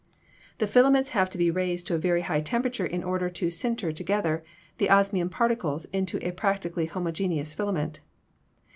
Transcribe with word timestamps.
"The 0.57 0.65
filaments 0.65 1.11
have 1.11 1.29
to 1.29 1.37
be 1.37 1.51
raised 1.51 1.85
to 1.85 1.93
a 1.93 1.99
very 1.99 2.21
high 2.21 2.41
tempera 2.41 2.71
ture 2.71 2.85
in 2.87 3.03
order 3.03 3.29
to 3.29 3.49
"sinter" 3.51 3.91
together 3.95 4.43
the 4.79 4.89
osmium 4.89 5.29
particles 5.29 5.85
into 5.93 6.17
a 6.27 6.31
practically 6.31 6.87
homogeneous 6.87 7.53
filament. 7.53 7.99